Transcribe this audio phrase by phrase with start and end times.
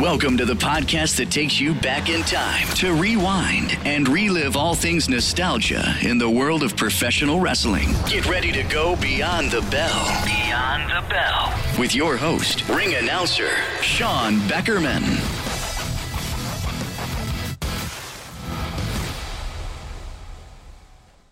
[0.00, 4.76] Welcome to the podcast that takes you back in time to rewind and relive all
[4.76, 7.88] things nostalgia in the world of professional wrestling.
[8.08, 10.24] Get ready to go beyond the bell.
[10.24, 11.52] Beyond the bell.
[11.80, 13.50] With your host, ring announcer,
[13.82, 15.02] Sean Beckerman.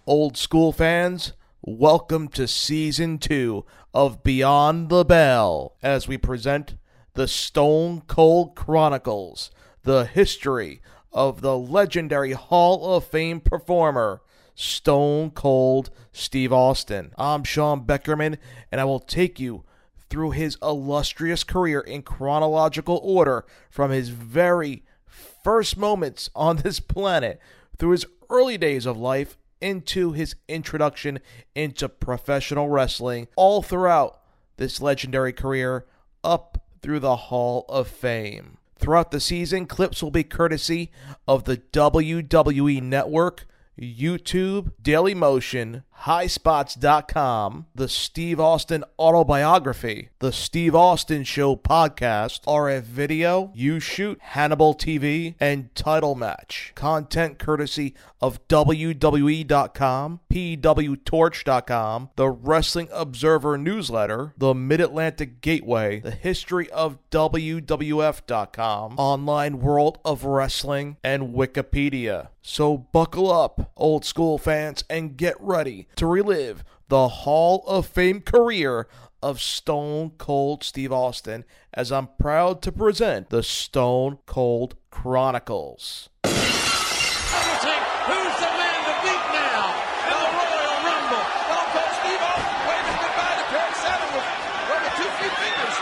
[0.08, 3.64] Old school fans, welcome to season two
[3.94, 6.74] of Beyond the Bell as we present
[7.16, 9.50] the Stone Cold Chronicles,
[9.84, 10.82] the history
[11.14, 14.20] of the legendary Hall of Fame performer,
[14.54, 17.12] Stone Cold Steve Austin.
[17.16, 18.36] I'm Sean Beckerman,
[18.70, 19.64] and I will take you
[20.10, 27.40] through his illustrious career in chronological order from his very first moments on this planet
[27.78, 31.20] through his early days of life into his introduction
[31.54, 34.20] into professional wrestling, all throughout
[34.58, 35.86] this legendary career
[36.22, 38.58] up through the Hall of Fame.
[38.78, 40.90] Throughout the season, clips will be courtesy
[41.26, 43.46] of the WWE Network,
[43.80, 53.80] YouTube, Dailymotion, HighSpots.com, the Steve Austin Autobiography, the Steve Austin Show podcast, RF Video, You
[53.80, 56.72] Shoot, Hannibal TV, and Title Match.
[56.74, 66.70] Content courtesy of WWE.com, PWTorch.com, the Wrestling Observer Newsletter, the Mid Atlantic Gateway, the History
[66.70, 72.28] of WWF.com, Online World of Wrestling, and Wikipedia.
[72.42, 78.20] So buckle up, old school fans, and get ready to relive the Hall of Fame
[78.20, 78.88] career
[79.22, 86.08] of Stone Cold Steve Austin as I'm proud to present the Stone Cold Chronicles.
[86.24, 89.66] Undertaker, who's the man to beat now
[90.06, 91.24] in the Royal Rumble?
[91.26, 94.26] Stone Cold Steve Austin waving goodbye to Perry Saturn with
[94.70, 95.76] over two few fingers.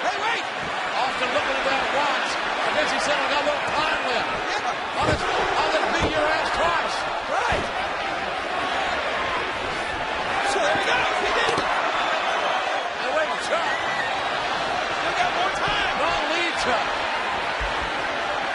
[0.00, 0.44] Hey, wait!
[0.96, 2.30] Austin looking at that watch.
[2.62, 4.32] I guess he said, I got a little time left.
[4.92, 6.96] I'll just, I'll just beat your ass twice.
[7.32, 7.64] Right.
[10.52, 10.94] So there we go.
[10.94, 11.58] He did.
[13.02, 13.66] Hey, wait, Chuck.
[13.66, 15.92] Still got more time.
[16.00, 16.86] Don't lead, Chuck.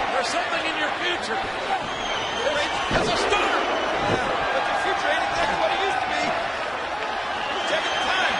[0.07, 1.37] There's something in your future.
[1.37, 3.59] It's a start.
[4.55, 6.23] But the future ain't exactly what it used to be.
[6.25, 8.35] You're taking the time.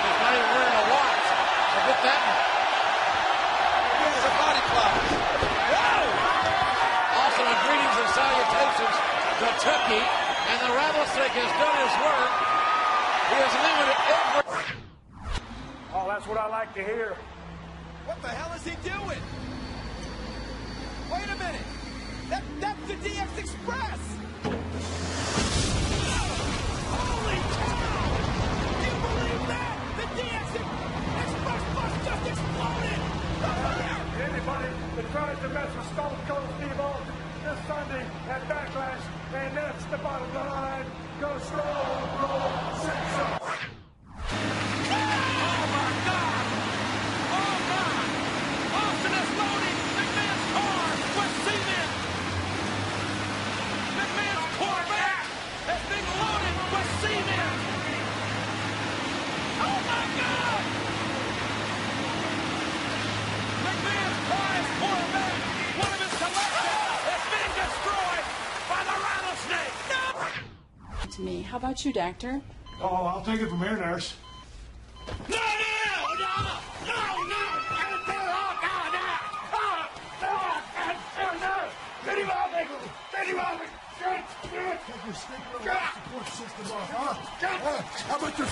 [0.00, 1.24] He's not even wearing a watch.
[1.26, 2.40] So get that one.
[4.00, 4.96] He has a body clock.
[5.72, 5.98] Whoa!
[7.20, 8.96] Also, on greetings and salutations
[9.40, 12.32] to Tucky, and the rattlesnake has done his work.
[13.28, 13.89] He has limited
[14.36, 14.64] every.
[15.94, 17.16] Oh, that's what I like to hear.
[18.06, 19.22] What the hell is he doing?
[21.12, 21.66] Wait a minute.
[22.30, 24.00] That, that's the DX Express.
[26.90, 28.10] Holy cow!
[28.70, 29.74] Do you believe that?
[29.98, 33.00] The DX Express bus just exploded.
[34.20, 39.02] Anybody that tries to mess with Stone Cold Steve Austin this Sunday at Backlash,
[39.34, 40.86] and that's the bottom line.
[41.20, 42.09] Go Stone
[71.20, 71.42] me.
[71.42, 72.40] How about you, Doctor?
[72.80, 74.14] Oh, I'll take it from here, nurse.
[75.28, 75.42] No, no,
[76.18, 76.26] no,
[76.86, 76.96] no,
[77.28, 77.50] no!
[88.08, 88.46] How about your!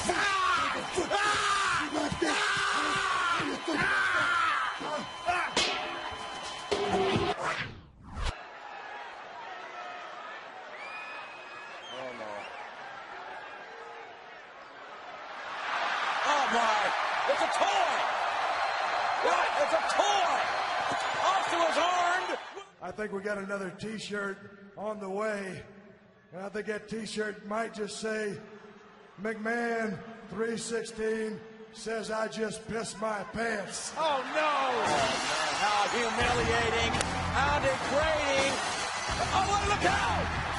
[16.53, 16.93] My!
[17.31, 17.95] It's a toy!
[19.25, 19.49] What?
[19.63, 20.29] It's a toy!
[21.51, 22.39] Was armed!
[22.83, 24.37] I think we got another T-shirt
[24.77, 25.63] on the way,
[26.33, 28.39] and I think that T-shirt might just say,
[29.21, 29.99] "McMahon
[30.31, 31.41] 316
[31.73, 34.45] says I just pissed my pants." Oh no!
[34.45, 35.29] Oh,
[35.65, 36.93] How humiliating!
[37.33, 38.55] How degrading!
[39.35, 40.58] Oh, look out!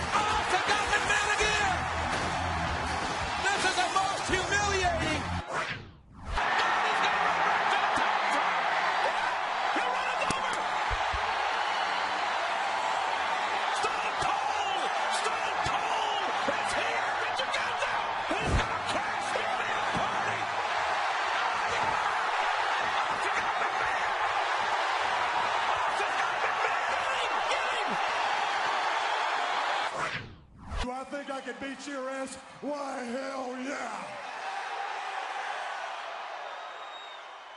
[31.28, 34.04] I could beat your ass, why hell yeah!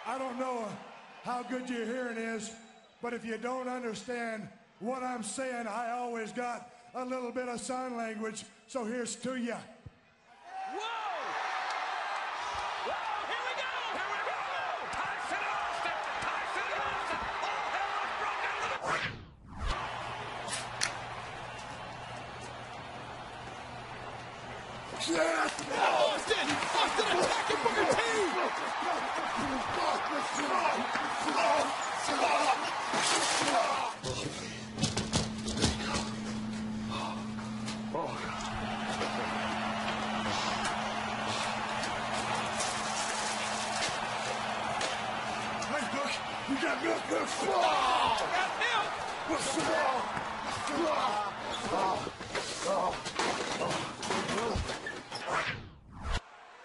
[0.05, 0.67] I don't know
[1.23, 2.51] how good your hearing is,
[3.01, 4.49] but if you don't understand
[4.81, 9.37] what I'm saying, I always got a little bit of sign language, so here's to
[9.37, 9.55] you.
[9.55, 10.81] Whoa!
[12.85, 12.93] Whoa!
[13.29, 13.71] Here we go!
[13.95, 14.39] Here we go!
[14.91, 15.97] Tyson Austin!
[16.21, 17.21] Tyson Austin!
[17.47, 18.53] All hell has broken
[25.23, 25.42] loose!
[25.53, 26.49] Austin!
[26.81, 27.99] Austin attacking Booker T!
[45.69, 46.13] Hey, Buck,
[46.49, 47.27] you got milk there?
[47.47, 48.93] Got milk!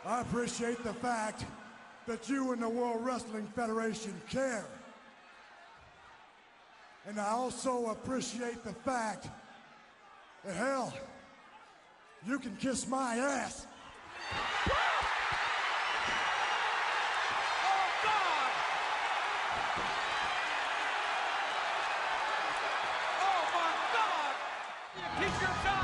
[0.05, 1.45] I appreciate the fact
[2.07, 4.65] that you and the World Wrestling Federation care.
[7.05, 9.27] And I also appreciate the fact
[10.45, 10.93] that, hell,
[12.25, 13.67] you can kiss my ass.
[14.33, 14.87] Oh!
[25.19, 25.76] Oh, your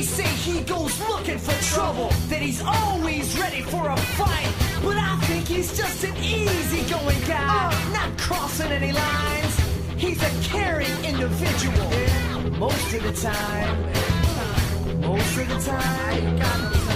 [0.00, 2.08] They say he goes looking for trouble.
[2.30, 4.50] That he's always ready for a fight.
[4.82, 7.92] But I think he's just an easygoing guy.
[7.92, 9.60] Not crossing any lines.
[9.98, 11.90] He's a caring individual.
[12.58, 15.02] Most of the time.
[15.02, 16.89] Most of the time.